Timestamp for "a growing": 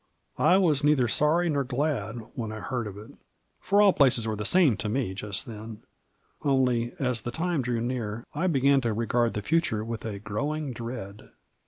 10.03-10.73